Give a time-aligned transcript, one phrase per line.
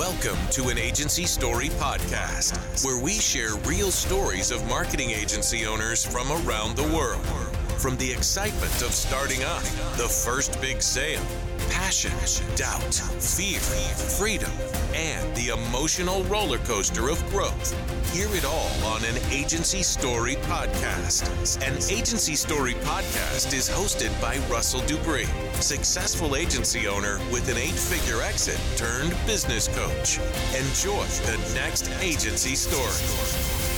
[0.00, 2.56] Welcome to an Agency Story podcast,
[2.86, 7.20] where we share real stories of marketing agency owners from around the world.
[7.76, 9.62] From the excitement of starting up,
[9.98, 11.20] the first big sale,
[11.70, 12.12] passion,
[12.56, 14.50] doubt, fear, freedom,
[14.92, 17.72] and the emotional roller coaster of growth.
[18.12, 21.24] Hear it all on an Agency Story podcast.
[21.66, 27.70] An Agency Story podcast is hosted by Russell Dupree, successful agency owner with an eight
[27.70, 30.18] figure exit turned business coach.
[30.54, 33.70] Enjoy the next Agency Story.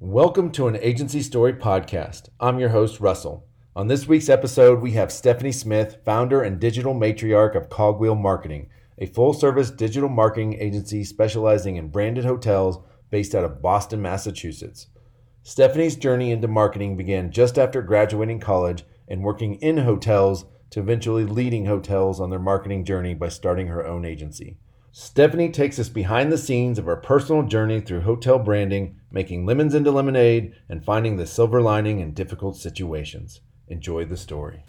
[0.00, 2.28] Welcome to an Agency Story podcast.
[2.38, 3.46] I'm your host, Russell.
[3.74, 8.68] On this week's episode, we have Stephanie Smith, founder and digital matriarch of Cogwheel Marketing,
[8.98, 14.88] a full service digital marketing agency specializing in branded hotels based out of Boston, Massachusetts.
[15.42, 21.24] Stephanie's journey into marketing began just after graduating college and working in hotels to eventually
[21.24, 24.58] leading hotels on their marketing journey by starting her own agency.
[24.90, 29.74] Stephanie takes us behind the scenes of her personal journey through hotel branding, making lemons
[29.74, 33.40] into lemonade, and finding the silver lining in difficult situations.
[33.72, 34.62] Enjoy the story.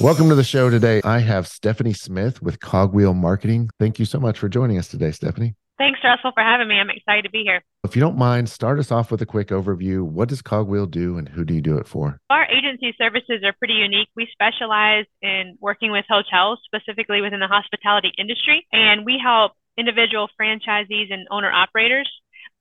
[0.00, 1.00] Welcome to the show today.
[1.04, 3.70] I have Stephanie Smith with Cogwheel Marketing.
[3.78, 5.54] Thank you so much for joining us today, Stephanie.
[5.78, 6.80] Thanks, Russell, for having me.
[6.80, 7.62] I'm excited to be here.
[7.84, 10.02] If you don't mind, start us off with a quick overview.
[10.02, 12.18] What does Cogwheel do and who do you do it for?
[12.28, 14.08] Our agency services are pretty unique.
[14.16, 20.28] We specialize in working with hotels, specifically within the hospitality industry, and we help individual
[20.40, 22.10] franchisees and owner operators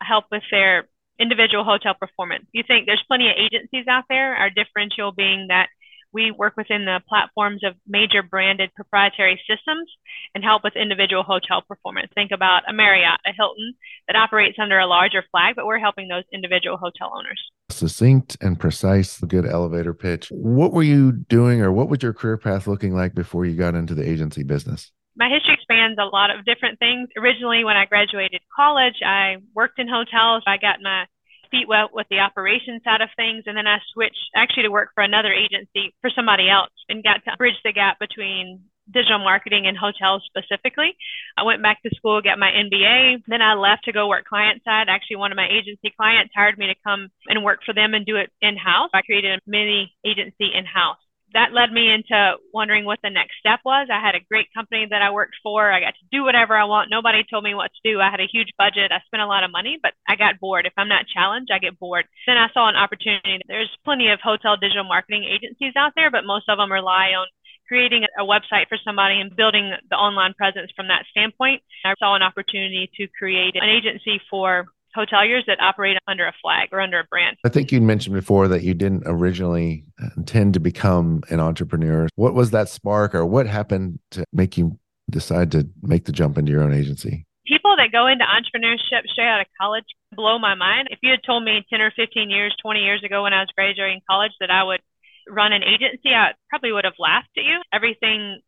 [0.03, 0.87] help with their
[1.19, 2.45] individual hotel performance.
[2.51, 5.67] You think there's plenty of agencies out there, our differential being that
[6.13, 9.89] we work within the platforms of major branded proprietary systems
[10.33, 12.09] and help with individual hotel performance.
[12.15, 13.73] Think about a Marriott, a Hilton
[14.07, 17.41] that operates under a larger flag, but we're helping those individual hotel owners.
[17.69, 20.29] Succinct and precise, good elevator pitch.
[20.31, 23.75] What were you doing or what was your career path looking like before you got
[23.75, 24.91] into the agency business?
[25.17, 27.09] My history spans a lot of different things.
[27.17, 30.43] Originally, when I graduated college, I worked in hotels.
[30.45, 31.05] I got my
[31.49, 33.43] feet wet with the operations side of things.
[33.47, 37.25] And then I switched actually to work for another agency for somebody else and got
[37.25, 38.61] to bridge the gap between
[38.93, 40.95] digital marketing and hotels specifically.
[41.35, 43.23] I went back to school, got my MBA.
[43.27, 44.85] Then I left to go work client side.
[44.87, 48.05] Actually, one of my agency clients hired me to come and work for them and
[48.05, 48.91] do it in house.
[48.93, 51.01] I created a mini agency in house
[51.33, 53.87] that led me into wondering what the next step was.
[53.91, 55.71] I had a great company that I worked for.
[55.71, 56.89] I got to do whatever I want.
[56.89, 57.99] Nobody told me what to do.
[57.99, 58.91] I had a huge budget.
[58.91, 60.65] I spent a lot of money, but I got bored.
[60.65, 62.05] If I'm not challenged, I get bored.
[62.25, 63.39] Then I saw an opportunity.
[63.47, 67.27] There's plenty of hotel digital marketing agencies out there, but most of them rely on
[67.67, 71.61] creating a website for somebody and building the online presence from that standpoint.
[71.83, 74.67] I saw an opportunity to create an agency for
[74.97, 77.37] hoteliers that operate under a flag or under a brand.
[77.45, 82.07] I think you mentioned before that you didn't originally uh, intend to become an entrepreneur.
[82.15, 86.37] What was that spark or what happened to make you decide to make the jump
[86.37, 87.25] into your own agency?
[87.45, 90.89] People that go into entrepreneurship straight out of college blow my mind.
[90.91, 93.49] If you had told me 10 or 15 years, 20 years ago when I was
[93.55, 94.81] graduating college that I would
[95.29, 97.61] run an agency, I probably would have laughed at you.
[97.71, 98.41] Everything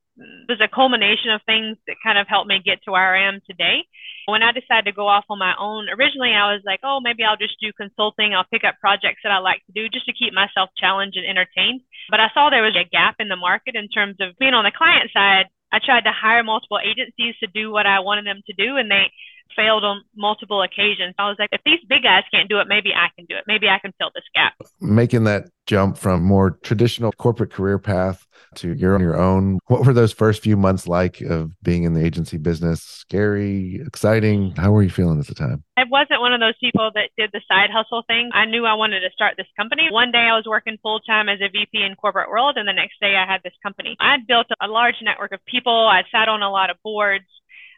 [0.48, 3.40] was a culmination of things that kind of helped me get to where I am
[3.48, 3.86] today.
[4.28, 7.24] When I decided to go off on my own, originally I was like, oh, maybe
[7.24, 8.34] I'll just do consulting.
[8.34, 11.26] I'll pick up projects that I like to do just to keep myself challenged and
[11.26, 11.82] entertained.
[12.10, 14.66] But I saw there was a gap in the market in terms of being on
[14.66, 15.48] the client side.
[15.72, 18.90] I tried to hire multiple agencies to do what I wanted them to do, and
[18.90, 19.10] they
[19.56, 21.16] failed on multiple occasions.
[21.18, 23.44] I was like, if these big guys can't do it, maybe I can do it.
[23.48, 24.54] Maybe I can fill this gap.
[24.80, 29.60] Making that jump from more traditional corporate career path to your on your own.
[29.68, 32.82] What were those first few months like of being in the agency business?
[32.82, 34.56] Scary, exciting?
[34.56, 35.64] How were you feeling at the time?
[35.78, 38.32] I wasn't one of those people that did the side hustle thing.
[38.34, 39.90] I knew I wanted to start this company.
[39.92, 42.74] One day I was working full time as a VP in corporate world, and the
[42.74, 43.96] next day I had this company.
[44.00, 45.88] I had built a large network of people.
[45.88, 47.26] I sat on a lot of boards.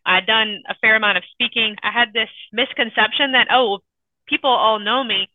[0.06, 1.76] I'd done a fair amount of speaking.
[1.84, 3.80] I had this misconception that, oh,
[4.28, 5.30] people all know me.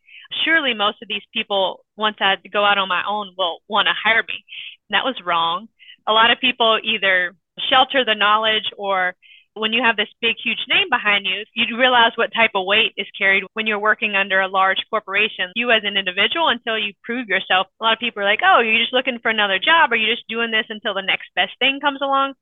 [0.44, 3.94] Surely most of these people, once I go out on my own, will want to
[3.94, 4.44] hire me.
[4.90, 5.68] That was wrong.
[6.06, 7.34] A lot of people either
[7.70, 9.14] shelter the knowledge or
[9.56, 12.92] when you have this big, huge name behind you, you realize what type of weight
[12.96, 15.50] is carried when you're working under a large corporation.
[15.54, 18.60] You, as an individual, until you prove yourself, a lot of people are like, oh,
[18.60, 21.52] you're just looking for another job or you're just doing this until the next best
[21.58, 22.34] thing comes along.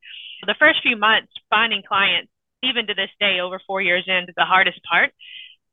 [0.46, 2.31] The first few months, finding clients,
[2.62, 5.11] even to this day, over four years in, is the hardest part.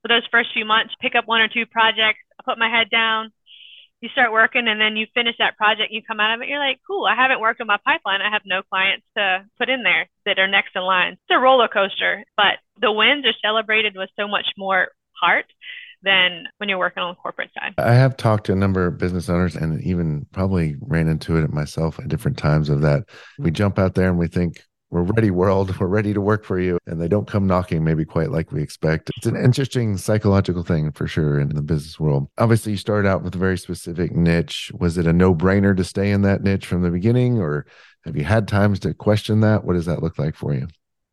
[0.01, 2.89] For those first few months, pick up one or two projects, I put my head
[2.89, 3.31] down,
[4.01, 6.59] you start working and then you finish that project, you come out of it, you're
[6.59, 8.21] like, cool, I haven't worked on my pipeline.
[8.21, 11.13] I have no clients to put in there that are next in line.
[11.13, 15.45] It's a roller coaster, but the wins are celebrated with so much more heart
[16.03, 17.73] than when you're working on the corporate side.
[17.77, 21.53] I have talked to a number of business owners and even probably ran into it
[21.53, 23.03] myself at different times of that.
[23.39, 25.77] We jump out there and we think we're ready world.
[25.79, 26.77] We're ready to work for you.
[26.85, 29.09] And they don't come knocking maybe quite like we expect.
[29.15, 32.27] It's an interesting psychological thing for sure in the business world.
[32.37, 34.69] Obviously you started out with a very specific niche.
[34.77, 37.65] Was it a no-brainer to stay in that niche from the beginning or
[38.03, 39.63] have you had times to question that?
[39.63, 40.67] What does that look like for you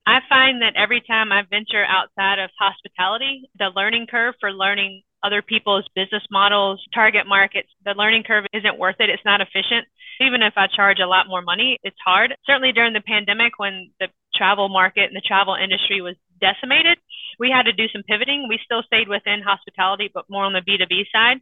[0.09, 5.03] I find that every time I venture outside of hospitality, the learning curve for learning
[5.23, 9.11] other people's business models, target markets, the learning curve isn't worth it.
[9.11, 9.85] It's not efficient.
[10.23, 12.35] Even if I charge a lot more money, it's hard.
[12.47, 16.97] Certainly during the pandemic, when the travel market and the travel industry was decimated,
[17.39, 18.49] we had to do some pivoting.
[18.49, 21.37] We still stayed within hospitality, but more on the B2B side.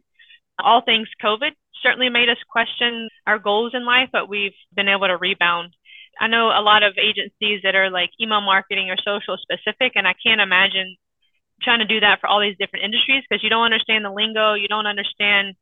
[0.59, 5.07] All things COVID certainly made us question our goals in life, but we've been able
[5.07, 5.73] to rebound.
[6.19, 10.07] I know a lot of agencies that are like email marketing or social specific, and
[10.07, 10.95] I can't imagine
[11.61, 14.53] trying to do that for all these different industries because you don't understand the lingo,
[14.53, 15.55] you don't understand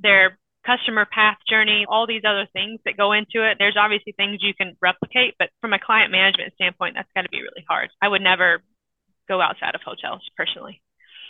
[0.00, 3.56] their customer path journey, all these other things that go into it.
[3.58, 7.28] There's obviously things you can replicate, but from a client management standpoint, that's got to
[7.28, 7.90] be really hard.
[8.00, 8.62] I would never
[9.28, 10.80] go outside of hotels personally.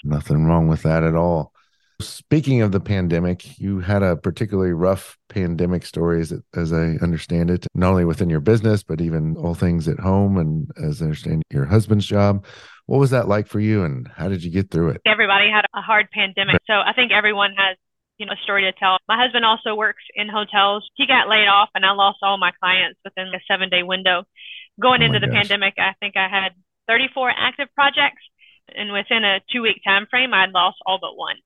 [0.05, 1.53] Nothing wrong with that at all.
[2.01, 7.67] Speaking of the pandemic, you had a particularly rough pandemic stories as, I understand it,
[7.75, 11.43] not only within your business, but even all things at home and as I understand
[11.51, 12.45] your husband's job.
[12.87, 15.01] What was that like for you and how did you get through it?
[15.07, 16.61] Everybody had a hard pandemic.
[16.67, 17.77] So I think everyone has
[18.19, 18.99] you know, a story to tell.
[19.09, 20.89] My husband also works in hotels.
[20.95, 24.25] He got laid off and I lost all my clients within a seven day window.
[24.81, 25.49] Going oh into the gosh.
[25.49, 26.53] pandemic, I think I had
[26.89, 28.23] 34 active projects
[28.69, 31.37] and within a two week time frame, I'd lost all but one.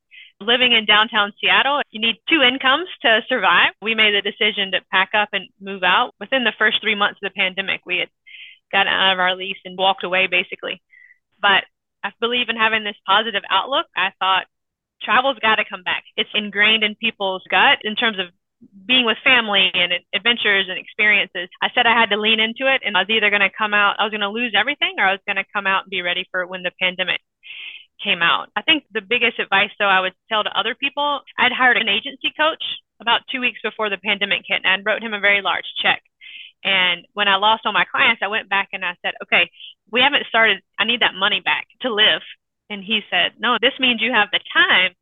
[0.41, 3.73] Living in downtown Seattle, you need two incomes to survive.
[3.81, 6.13] We made the decision to pack up and move out.
[6.21, 8.09] Within the first three months of the pandemic, we had
[8.71, 10.83] gotten out of our lease and walked away basically.
[11.41, 11.65] But
[12.05, 13.87] I believe in having this positive outlook.
[13.97, 14.47] I thought
[15.03, 16.05] travel's got to come back.
[16.17, 18.27] It's ingrained in people's gut in terms of
[18.87, 21.49] being with family and adventures and experiences.
[21.61, 23.75] I said I had to lean into it and I was either going to come
[23.75, 25.91] out, I was going to lose everything or I was going to come out and
[25.91, 27.21] be ready for when the pandemic
[28.03, 28.49] came out.
[28.57, 31.89] I think the biggest advice though I would tell to other people, I'd hired an
[31.89, 32.63] agency coach
[33.01, 36.03] about two weeks before the pandemic hit and I wrote him a very large check.
[36.65, 39.51] And when I lost all my clients, I went back and I said, okay,
[39.93, 40.59] we haven't started.
[40.79, 42.23] I need that money back to live.
[42.71, 44.93] And he said, no, this means you have the time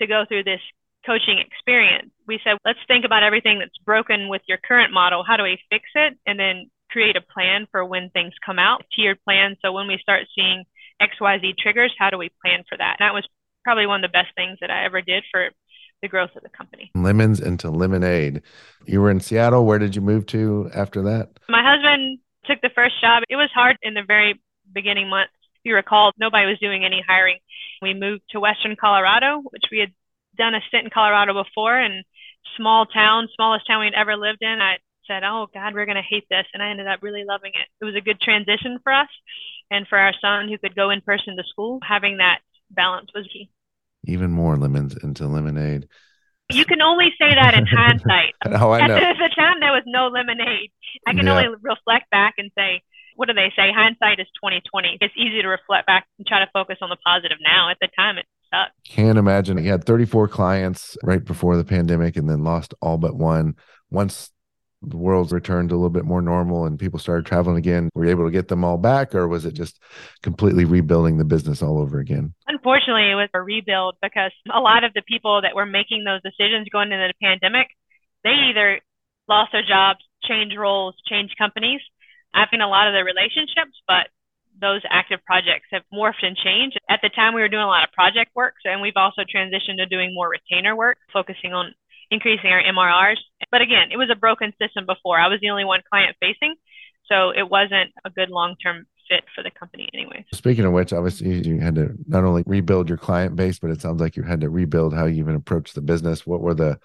[0.00, 0.60] to go through this
[1.04, 2.10] coaching experience.
[2.26, 5.24] We said, let's think about everything that's broken with your current model.
[5.26, 6.16] How do we fix it?
[6.26, 9.56] And then create a plan for when things come out, tiered plan.
[9.62, 10.64] So when we start seeing
[11.00, 12.96] XYZ triggers, how do we plan for that?
[12.98, 13.26] And that was
[13.64, 15.50] probably one of the best things that I ever did for
[16.02, 16.90] the growth of the company.
[16.94, 18.42] Lemons into lemonade.
[18.86, 19.66] You were in Seattle.
[19.66, 21.30] Where did you move to after that?
[21.48, 23.22] My husband took the first job.
[23.28, 24.40] It was hard in the very
[24.72, 25.32] beginning months.
[25.56, 27.38] If you recall, nobody was doing any hiring.
[27.82, 29.92] We moved to Western Colorado, which we had
[30.38, 32.02] done a stint in Colorado before, and
[32.56, 34.60] small town, smallest town we'd ever lived in.
[34.60, 37.68] I said, "Oh God, we're gonna hate this," and I ended up really loving it.
[37.80, 39.08] It was a good transition for us,
[39.70, 41.78] and for our son who could go in person to school.
[41.86, 42.40] Having that
[42.70, 43.50] balance was key.
[44.04, 45.88] Even more lemons into lemonade.
[46.50, 48.34] You can only say that in hindsight.
[48.46, 48.96] oh, I know.
[48.96, 50.70] At the, time, there was no lemonade.
[51.06, 51.32] I can yeah.
[51.32, 52.82] only reflect back and say,
[53.16, 53.70] what do they say?
[53.70, 54.96] Hindsight is twenty twenty.
[55.00, 57.70] It's easy to reflect back and try to focus on the positive now.
[57.70, 58.72] At the time, it sucked.
[58.88, 59.58] Can't imagine.
[59.58, 63.56] He had 34 clients right before the pandemic, and then lost all but one.
[63.90, 64.30] Once
[64.82, 68.10] the world returned a little bit more normal and people started traveling again, were you
[68.10, 69.78] able to get them all back, or was it just
[70.22, 72.34] completely rebuilding the business all over again?
[72.46, 76.22] Unfortunately, it was a rebuild because a lot of the people that were making those
[76.22, 77.68] decisions going into the pandemic,
[78.24, 78.80] they either
[79.28, 81.80] lost their jobs, changed roles, changed companies.
[82.32, 84.08] I've seen a lot of the relationships, but
[84.60, 86.78] those active projects have morphed and changed.
[86.88, 89.78] At the time, we were doing a lot of project work, and we've also transitioned
[89.78, 91.74] to doing more retainer work, focusing on
[92.10, 93.18] increasing our MRRs.
[93.50, 95.18] But again, it was a broken system before.
[95.18, 96.54] I was the only one client facing,
[97.06, 100.24] so it wasn't a good long term fit for the company anyway.
[100.32, 103.80] Speaking of which, obviously you had to not only rebuild your client base, but it
[103.80, 106.26] sounds like you had to rebuild how you even approach the business.
[106.26, 106.78] What were the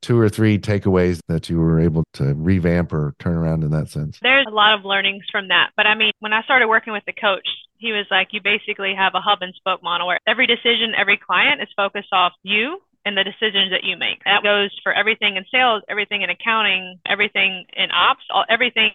[0.00, 3.90] two or three takeaways that you were able to revamp or turn around in that
[3.90, 4.18] sense?
[4.22, 5.70] There's a lot of learnings from that.
[5.76, 7.46] But I mean, when I started working with the coach,
[7.78, 11.18] he was like, you basically have a hub and spoke model where every decision, every
[11.18, 14.22] client is focused off you and the decisions that you make.
[14.24, 18.92] That goes for everything in sales, everything in accounting, everything in ops, all, everything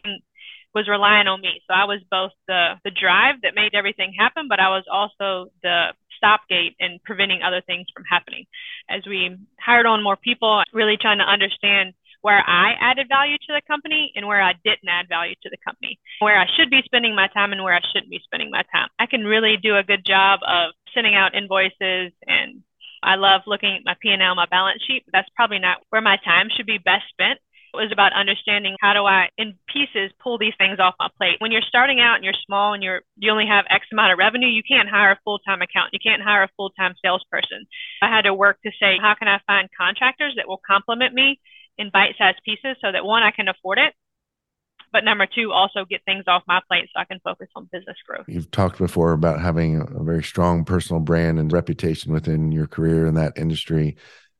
[0.75, 1.61] was relying on me.
[1.67, 5.49] So I was both the the drive that made everything happen, but I was also
[5.63, 8.45] the stopgate in preventing other things from happening.
[8.89, 13.53] As we hired on more people, really trying to understand where I added value to
[13.53, 16.83] the company and where I didn't add value to the company, where I should be
[16.85, 18.89] spending my time and where I shouldn't be spending my time.
[18.99, 22.61] I can really do a good job of sending out invoices and
[23.03, 26.49] I love looking at my P&L, my balance sheet, that's probably not where my time
[26.55, 27.39] should be best spent.
[27.73, 31.39] It was about understanding how do I, in pieces, pull these things off my plate.
[31.39, 34.19] When you're starting out and you're small and you're you only have X amount of
[34.19, 35.95] revenue, you can't hire a full time accountant.
[35.95, 37.65] You can't hire a full time salesperson.
[38.01, 41.39] I had to work to say, how can I find contractors that will complement me
[41.77, 43.95] in bite sized pieces so that one, I can afford it,
[44.91, 47.97] but number two, also get things off my plate so I can focus on business
[48.07, 48.25] growth.
[48.27, 53.05] You've talked before about having a very strong personal brand and reputation within your career
[53.05, 53.97] in that industry,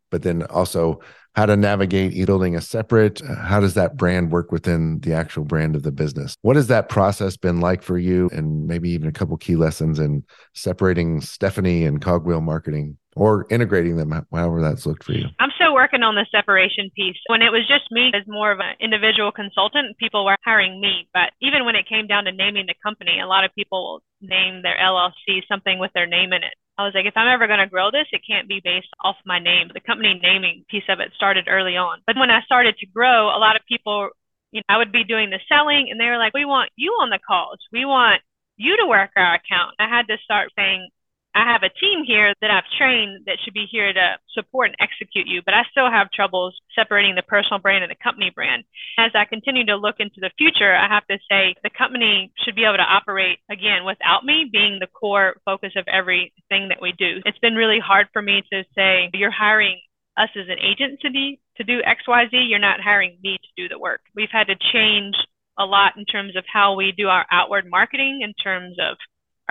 [0.10, 1.00] but then also
[1.34, 3.22] how to navigate building a separate.
[3.26, 6.36] How does that brand work within the actual brand of the business?
[6.42, 8.30] What has that process been like for you?
[8.34, 13.96] And maybe even a couple key lessons in separating stephanie and cogwheel marketing or integrating
[13.96, 15.28] them however that's looked for you.
[15.40, 15.51] I'm
[15.82, 19.32] working on the separation piece when it was just me as more of an individual
[19.34, 23.18] consultant people were hiring me but even when it came down to naming the company
[23.18, 26.96] a lot of people name their llc something with their name in it I was
[26.96, 29.70] like, if I'm ever going to grow this, it can't be based off my name.
[29.70, 32.02] The company naming piece of it started early on.
[32.08, 34.10] But when I started to grow, a lot of people,
[34.50, 36.90] you know, I would be doing the selling and they were like, we want you
[36.98, 37.60] on the calls.
[37.72, 38.22] We want
[38.58, 39.76] you to work our account.
[39.78, 40.90] I had to start saying,
[41.34, 44.76] I have a team here that I've trained that should be here to support and
[44.80, 48.64] execute you, but I still have troubles separating the personal brand and the company brand.
[48.98, 52.56] As I continue to look into the future, I have to say the company should
[52.56, 56.92] be able to operate again without me being the core focus of everything that we
[56.98, 57.22] do.
[57.26, 59.80] It's been really hard for me to say, you're hiring
[60.18, 64.02] us as an agency to do XYZ, you're not hiring me to do the work.
[64.16, 65.16] We've had to change
[65.58, 68.98] a lot in terms of how we do our outward marketing, in terms of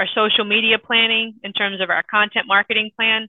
[0.01, 3.29] our social media planning, in terms of our content marketing plan,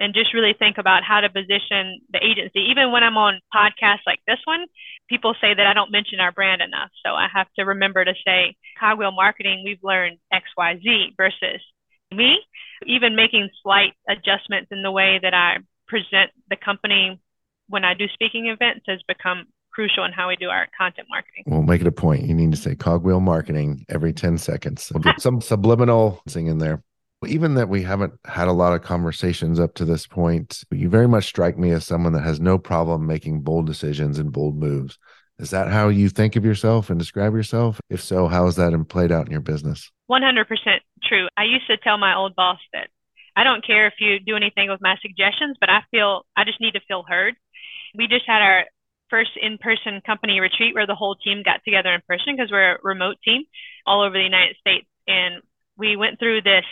[0.00, 2.66] and just really think about how to position the agency.
[2.70, 4.66] Even when I'm on podcasts like this one,
[5.08, 6.90] people say that I don't mention our brand enough.
[7.06, 11.62] So I have to remember to say, Cogwheel Marketing, we've learned XYZ versus
[12.12, 12.40] me.
[12.84, 17.20] Even making slight adjustments in the way that I present the company
[17.68, 21.44] when I do speaking events has become crucial in how we do our content marketing.
[21.46, 22.24] We'll make it a point.
[22.24, 24.90] You need to say cogwheel marketing every 10 seconds.
[24.92, 26.82] We'll get some subliminal thing in there.
[27.26, 31.08] Even that we haven't had a lot of conversations up to this point, you very
[31.08, 34.98] much strike me as someone that has no problem making bold decisions and bold moves.
[35.38, 37.80] Is that how you think of yourself and describe yourself?
[37.90, 39.90] If so, how has that played out in your business?
[40.10, 40.46] 100%
[41.04, 41.28] true.
[41.36, 42.88] I used to tell my old boss that
[43.36, 46.60] I don't care if you do anything with my suggestions, but I feel I just
[46.60, 47.34] need to feel heard.
[47.94, 48.64] We just had our
[49.10, 52.78] first in-person company retreat where the whole team got together in person because we're a
[52.82, 53.44] remote team
[53.86, 54.86] all over the United States.
[55.06, 55.42] And
[55.76, 56.64] we went through this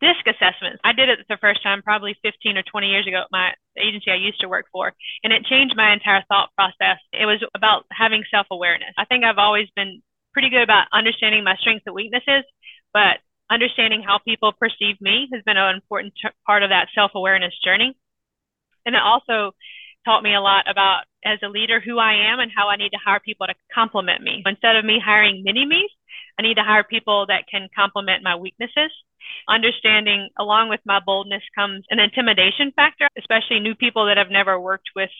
[0.00, 0.80] disc assessment.
[0.82, 4.10] I did it the first time probably 15 or 20 years ago at my agency
[4.10, 6.98] I used to work for, and it changed my entire thought process.
[7.12, 8.94] It was about having self-awareness.
[8.96, 10.02] I think I've always been
[10.32, 12.44] pretty good about understanding my strengths and weaknesses,
[12.94, 13.18] but
[13.50, 17.96] understanding how people perceive me has been an important t- part of that self-awareness journey.
[18.86, 19.52] And it also
[20.04, 22.90] taught me a lot about as a leader who I am and how I need
[22.90, 24.42] to hire people to complement me.
[24.46, 25.90] Instead of me hiring mini me's,
[26.38, 28.90] I need to hire people that can complement my weaknesses.
[29.48, 34.58] Understanding along with my boldness comes an intimidation factor, especially new people that have never
[34.58, 35.10] worked with.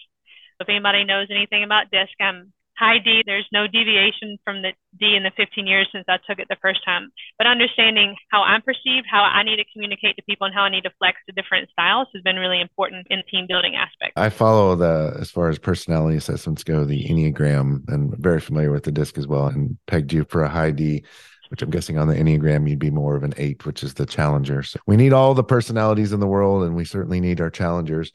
[0.58, 3.22] If anybody knows anything about DISC, I'm high D.
[3.26, 6.56] There's no deviation from the D in the 15 years since I took it the
[6.62, 7.10] first time.
[7.36, 10.70] But understanding how I'm perceived, how I need to communicate to people, and how I
[10.70, 14.12] need to flex to different styles has been really important in team building aspect.
[14.16, 18.84] I follow the, as far as personality assessments go, the Enneagram, and very familiar with
[18.84, 21.04] the DISC as well, and pegged you for a high D
[21.50, 24.06] which I'm guessing on the Enneagram, you'd be more of an eight, which is the
[24.06, 24.62] challenger.
[24.62, 28.12] So we need all the personalities in the world, and we certainly need our challengers.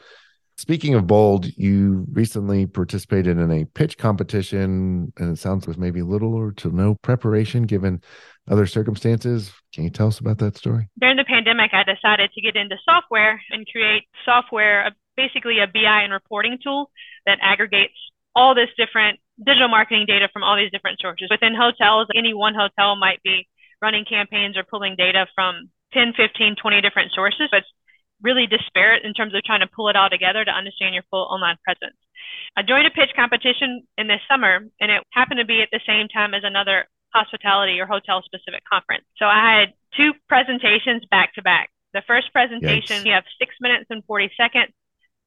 [0.57, 6.01] Speaking of bold, you recently participated in a pitch competition, and it sounds with maybe
[6.01, 8.01] little or to no preparation given
[8.49, 9.51] other circumstances.
[9.73, 10.87] Can you tell us about that story?
[10.97, 15.67] During the pandemic, I decided to get into software and create software, uh, basically a
[15.67, 16.89] BI and reporting tool
[17.25, 17.95] that aggregates
[18.33, 21.27] all this different digital marketing data from all these different sources.
[21.29, 23.45] Within hotels, any one hotel might be
[23.81, 27.63] running campaigns or pulling data from 10, 15, 20 different sources, but
[28.21, 31.27] really disparate in terms of trying to pull it all together to understand your full
[31.29, 31.97] online presence.
[32.57, 35.81] I joined a pitch competition in this summer, and it happened to be at the
[35.85, 39.05] same time as another hospitality or hotel specific conference.
[39.17, 41.69] So I had two presentations back to back.
[41.93, 43.05] The first presentation, Yikes.
[43.05, 44.73] you have six minutes and 40 seconds,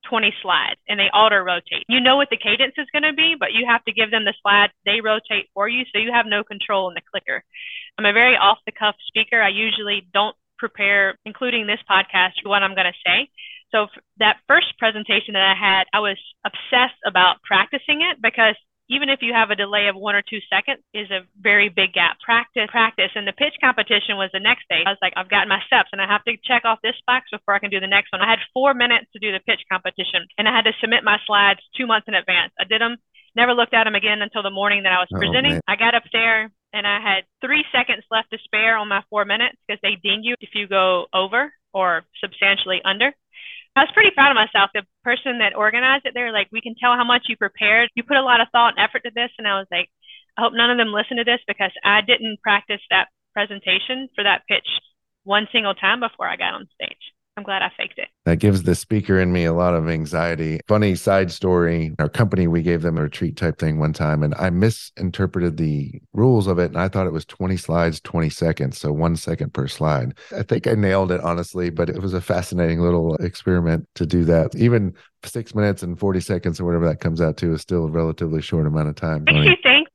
[0.09, 1.85] 20 slides, and they auto rotate.
[1.89, 4.25] You know what the cadence is going to be, but you have to give them
[4.25, 4.73] the slides.
[4.85, 7.43] They rotate for you, so you have no control in the clicker.
[7.97, 9.41] I'm a very off the cuff speaker.
[9.41, 13.29] I usually don't prepare, including this podcast, what I'm going to say.
[13.71, 13.87] So
[14.19, 18.57] that first presentation that I had, I was obsessed about practicing it because
[18.89, 21.93] even if you have a delay of one or two seconds is a very big
[21.93, 22.17] gap.
[22.25, 23.13] Practice, practice.
[23.15, 24.81] And the pitch competition was the next day.
[24.81, 27.29] I was like, I've gotten my steps and I have to check off this box
[27.31, 28.25] before I can do the next one.
[28.25, 31.21] I had four minutes to do the pitch competition and I had to submit my
[31.29, 32.57] slides two months in advance.
[32.57, 32.97] I did them
[33.39, 35.53] Never looked at them again until the morning that I was Oh, presenting.
[35.63, 35.63] man.
[35.71, 39.25] I got up there and I had three seconds left to spare on my four
[39.25, 43.15] minutes because they ding you if you go over or substantially under.
[43.77, 44.71] I was pretty proud of myself.
[44.75, 47.91] The person that organized it, they were like, we can tell how much you prepared.
[47.95, 49.31] You put a lot of thought and effort to this.
[49.39, 49.87] And I was like,
[50.37, 54.25] I hope none of them listen to this because I didn't practice that presentation for
[54.25, 54.67] that pitch
[55.23, 57.05] one single time before I got on stage.
[57.39, 58.09] I'm glad I faked it.
[58.25, 60.59] That gives the speaker in me a lot of anxiety.
[60.67, 61.95] Funny side story.
[62.01, 65.93] Our company, we gave them a retreat type thing one time, and I misinterpreted the
[66.13, 66.73] rules of it.
[66.73, 68.79] And I thought it was 20 slides, 20 seconds.
[68.79, 70.19] So one second per slide.
[70.37, 74.25] I think I nailed it, honestly, but it was a fascinating little experiment to do
[74.25, 74.57] that.
[74.57, 77.91] Even six minutes and 40 seconds or whatever that comes out to is still a
[77.91, 79.25] relatively short amount of time.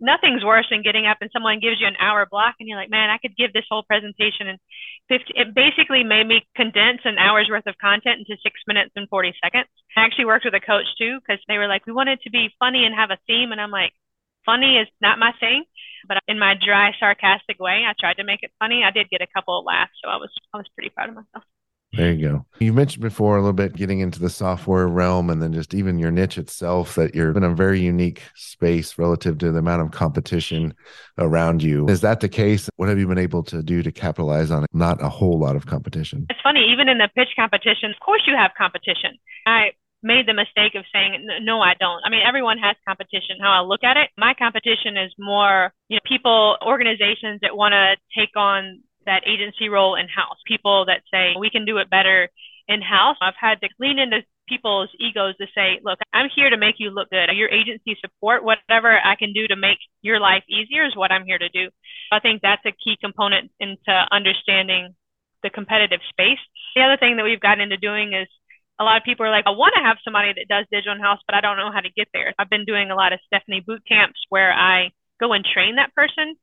[0.03, 2.91] Nothing's worse than getting up and someone gives you an hour block and you're like,
[2.91, 4.60] man, I could give this whole presentation and
[5.07, 5.31] 50.
[5.33, 9.33] It basically made me condense an hour's worth of content into six minutes and 40
[9.41, 9.72] seconds.
[9.95, 12.51] I actually worked with a coach too because they were like, we wanted to be
[12.60, 13.53] funny and have a theme.
[13.53, 13.93] And I'm like,
[14.45, 15.63] funny is not my thing.
[16.07, 18.83] But in my dry, sarcastic way, I tried to make it funny.
[18.83, 21.15] I did get a couple of laughs, so I was I was pretty proud of
[21.15, 21.45] myself.
[21.93, 22.45] There you go.
[22.59, 26.00] You mentioned before a little bit getting into the software realm and then just even
[26.00, 29.91] your niche itself that you're in a very unique space relative to the amount of
[29.91, 30.73] competition
[31.19, 31.88] around you.
[31.88, 32.67] Is that the case?
[32.77, 34.69] What have you been able to do to capitalize on it?
[34.73, 36.25] Not a whole lot of competition.
[36.31, 39.17] It's funny, even in the pitch competition, of course you have competition.
[39.45, 39.71] I
[40.01, 42.01] made the mistake of saying, no, I don't.
[42.03, 43.38] I mean, everyone has competition.
[43.39, 47.73] How I look at it, my competition is more, you know, people, organizations that want
[47.73, 51.89] to take on that agency role in house, people that say, we can do it
[51.89, 52.29] better
[52.67, 53.17] in house.
[53.22, 56.89] I've had to lean into people's egos to say, look, I'm here to make you
[56.89, 57.29] look good.
[57.33, 61.25] Your agency support, whatever I can do to make your life easier is what I'm
[61.25, 61.69] here to do.
[62.12, 64.95] I think that's a key component into understanding
[65.43, 66.39] the competitive space.
[66.75, 68.27] The other thing that we've gotten into doing is
[68.79, 71.01] a lot of people are like, I want to have somebody that does digital in
[71.01, 72.33] house, but I don't know how to get there.
[72.39, 75.93] I've been doing a lot of Stephanie boot camps where I go and train that
[75.93, 76.36] person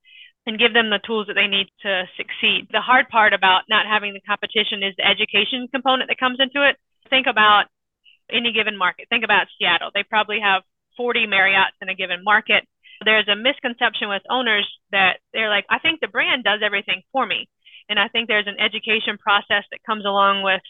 [0.50, 2.66] and give them the tools that they need to succeed.
[2.74, 6.66] The hard part about not having the competition is the education component that comes into
[6.66, 6.74] it.
[7.06, 7.70] Think about
[8.26, 9.06] any given market.
[9.08, 9.94] Think about Seattle.
[9.94, 12.66] They probably have 40 Marriotts in a given market.
[13.04, 17.24] There's a misconception with owners that they're like, I think the brand does everything for
[17.24, 17.46] me.
[17.88, 20.66] And I think there's an education process that comes along with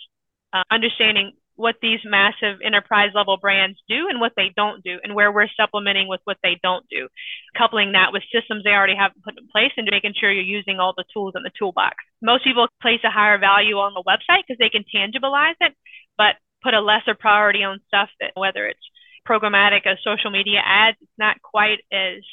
[0.53, 5.15] uh, understanding what these massive enterprise level brands do and what they don't do, and
[5.15, 7.09] where we're supplementing with what they don't do,
[7.57, 10.81] coupling that with systems they already have put in place and making sure you're using
[10.81, 11.97] all the tools in the toolbox.
[12.23, 15.75] Most people place a higher value on the website because they can tangibilize it,
[16.17, 18.81] but put a lesser priority on stuff that whether it's
[19.29, 22.25] programmatic or social media ads, it's not quite as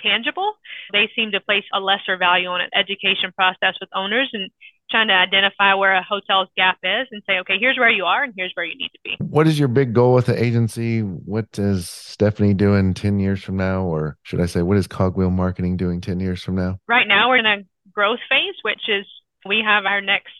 [0.00, 0.52] tangible.
[0.92, 4.50] They seem to place a lesser value on an education process with owners and
[4.96, 8.24] trying to identify where a hotel's gap is and say, okay, here's where you are
[8.24, 9.16] and here's where you need to be.
[9.18, 11.00] What is your big goal with the agency?
[11.00, 13.82] What is Stephanie doing 10 years from now?
[13.82, 16.78] Or should I say, what is Cogwheel Marketing doing 10 years from now?
[16.88, 17.58] Right now, we're in a
[17.92, 19.04] growth phase, which is
[19.44, 20.32] we have our next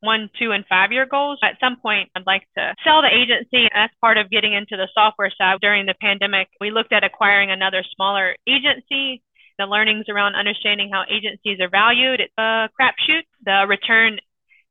[0.00, 1.38] one, two, and five year goals.
[1.42, 3.68] At some point, I'd like to sell the agency.
[3.72, 7.50] As part of getting into the software side during the pandemic, we looked at acquiring
[7.50, 9.22] another smaller agency.
[9.58, 13.22] The learnings around understanding how agencies are valued, it's a crapshoot.
[13.44, 14.18] The return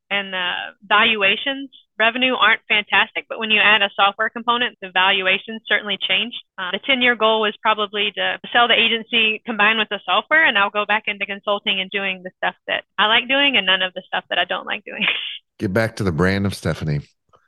[0.10, 0.52] and the
[0.88, 1.69] valuations
[2.00, 6.34] revenue aren't fantastic, but when you add a software component, the valuations certainly change.
[6.58, 10.46] Uh, the 10 year goal was probably to sell the agency combined with the software,
[10.46, 13.65] and I'll go back into consulting and doing the stuff that I like doing and
[13.65, 15.06] none of the stuff that I don't like doing.
[15.60, 17.02] Get back to the brand of Stephanie.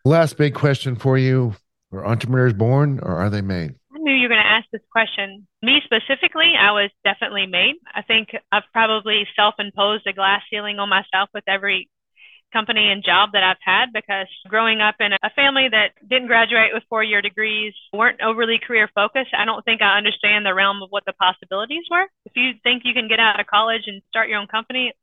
[0.03, 1.55] Last big question for you
[1.91, 3.75] Are entrepreneurs born or are they made?
[4.05, 5.47] Knew you were going to ask this question.
[5.63, 7.73] Me specifically, I was definitely made.
[7.89, 11.89] I think I've probably self imposed a glass ceiling on myself with every
[12.53, 16.69] company and job that I've had because growing up in a family that didn't graduate
[16.71, 20.83] with four year degrees, weren't overly career focused, I don't think I understand the realm
[20.83, 22.05] of what the possibilities were.
[22.25, 24.93] If you think you can get out of college and start your own company,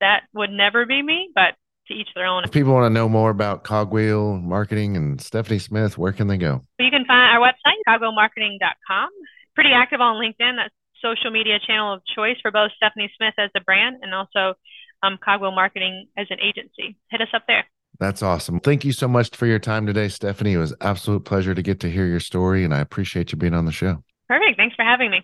[0.00, 2.44] that would never be me, but to each their own.
[2.44, 6.38] If people want to know more about Cogwheel Marketing and Stephanie Smith, where can they
[6.38, 6.62] go?
[6.78, 9.08] You can find our website, cogwheelmarketing.com.
[9.54, 10.56] Pretty active on LinkedIn.
[10.56, 14.54] That's social media channel of choice for both Stephanie Smith as a brand and also
[15.02, 16.96] um, Cogwheel Marketing as an agency.
[17.10, 17.64] Hit us up there.
[18.00, 18.58] That's awesome.
[18.58, 20.54] Thank you so much for your time today, Stephanie.
[20.54, 23.54] It was absolute pleasure to get to hear your story, and I appreciate you being
[23.54, 24.02] on the show.
[24.28, 24.56] Perfect.
[24.56, 25.20] Thanks for having me.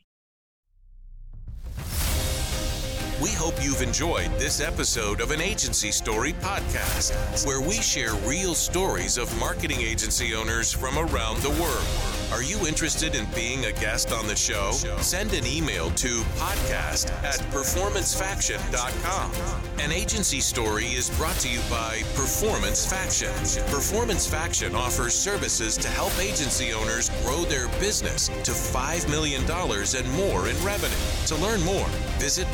[3.20, 8.54] We hope you've enjoyed this episode of an Agency Story podcast, where we share real
[8.54, 11.84] stories of marketing agency owners from around the world.
[12.32, 14.70] Are you interested in being a guest on the show?
[15.00, 19.32] Send an email to podcast at performancefaction.com.
[19.80, 23.32] An agency story is brought to you by Performance Faction.
[23.66, 30.12] Performance Faction offers services to help agency owners grow their business to $5 million and
[30.12, 30.94] more in revenue.
[31.26, 32.46] To learn more, visit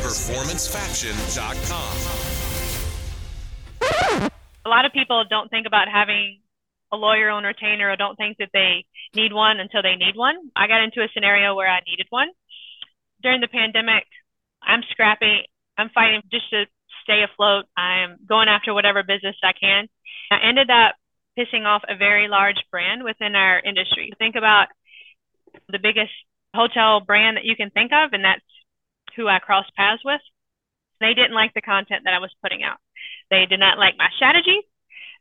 [4.64, 6.40] A lot of people don't think about having
[6.92, 10.50] a lawyer on retainer or don't think that they need one until they need one.
[10.56, 12.28] I got into a scenario where I needed one.
[13.22, 14.04] During the pandemic,
[14.62, 15.44] I'm scrappy.
[15.76, 16.64] I'm fighting just to
[17.02, 17.66] stay afloat.
[17.76, 19.88] I'm going after whatever business I can.
[20.30, 20.96] I ended up
[21.38, 24.12] pissing off a very large brand within our industry.
[24.18, 24.68] Think about
[25.68, 26.12] the biggest
[26.54, 28.40] hotel brand that you can think of, and that's
[29.16, 30.20] who I crossed paths with.
[31.00, 32.78] They didn't like the content that I was putting out.
[33.30, 34.60] They did not like my strategy.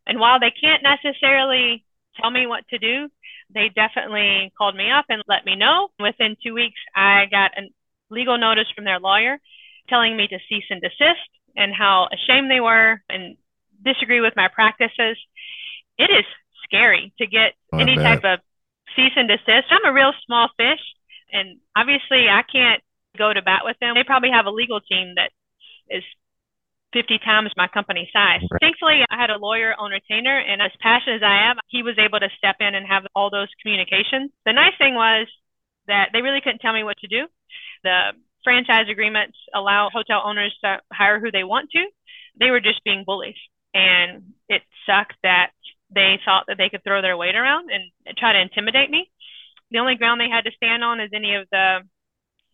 [0.07, 1.83] And while they can't necessarily
[2.19, 3.09] tell me what to do,
[3.53, 5.89] they definitely called me up and let me know.
[5.99, 7.69] Within two weeks, I got a
[8.09, 9.39] legal notice from their lawyer
[9.89, 13.37] telling me to cease and desist and how ashamed they were and
[13.83, 15.17] disagree with my practices.
[15.97, 16.25] It is
[16.63, 18.21] scary to get I any bet.
[18.21, 18.39] type of
[18.95, 19.67] cease and desist.
[19.69, 20.81] I'm a real small fish,
[21.31, 22.81] and obviously, I can't
[23.17, 23.95] go to bat with them.
[23.95, 25.31] They probably have a legal team that
[25.89, 26.03] is
[26.93, 28.41] 50 times my company size.
[28.49, 28.61] Right.
[28.61, 31.97] Thankfully, I had a lawyer on retainer, and as passionate as I am, he was
[31.99, 34.31] able to step in and have all those communications.
[34.45, 35.27] The nice thing was
[35.87, 37.27] that they really couldn't tell me what to do.
[37.83, 38.11] The
[38.43, 41.85] franchise agreements allow hotel owners to hire who they want to.
[42.39, 43.35] They were just being bullies.
[43.73, 45.51] And it sucked that
[45.93, 49.11] they thought that they could throw their weight around and try to intimidate me.
[49.71, 51.79] The only ground they had to stand on is any of the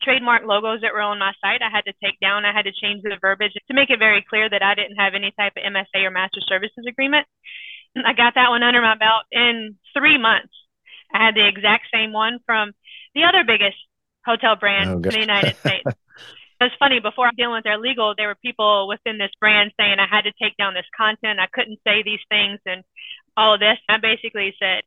[0.04, 1.62] trademark logos that were on my site.
[1.62, 4.26] I had to take down, I had to change the verbiage to make it very
[4.28, 7.28] clear that I didn't have any type of MSA or master services agreement.
[7.96, 10.54] I got that one under my belt in three months.
[11.14, 12.72] I had the exact same one from
[13.14, 13.78] the other biggest
[14.26, 15.84] hotel brand oh, in the United States.
[15.86, 19.72] It was funny before I'm dealing with their legal, there were people within this brand
[19.80, 22.84] saying I had to take down this content, I couldn't say these things, and
[23.36, 23.78] all of this.
[23.90, 24.84] I basically said,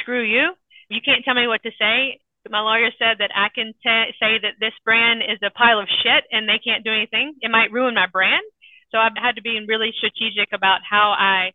[0.00, 0.52] "Screw you!
[0.90, 2.18] You can't tell me what to say
[2.50, 5.88] my lawyer said that I can t- say that this brand is a pile of
[6.02, 7.34] shit and they can't do anything.
[7.40, 8.44] It might ruin my brand.
[8.90, 11.52] So I've had to be really strategic about how I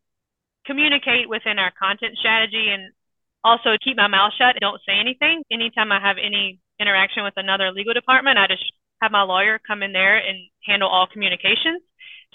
[0.65, 2.93] communicate within our content strategy and
[3.43, 4.55] also keep my mouth shut.
[4.61, 5.43] Don't say anything.
[5.51, 8.63] Anytime I have any interaction with another legal department, I just
[9.01, 11.81] have my lawyer come in there and handle all communications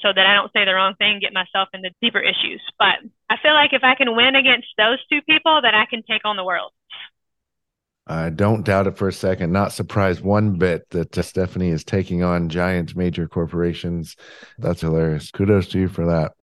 [0.03, 2.63] so that I don't say the wrong thing, get myself into deeper issues.
[2.79, 6.03] But I feel like if I can win against those two people, that I can
[6.03, 6.73] take on the world.
[8.09, 9.53] I don't doubt it for a second.
[9.53, 14.17] Not surprised one bit that uh, Stephanie is taking on giant major corporations.
[14.59, 15.31] That's hilarious.
[15.31, 16.33] Kudos to you for that.